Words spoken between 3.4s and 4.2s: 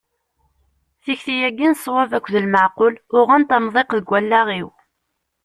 amḍiq deg